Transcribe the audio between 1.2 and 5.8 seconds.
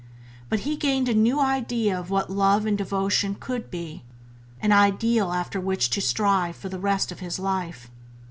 idea of what love and devotion could be— an ideal after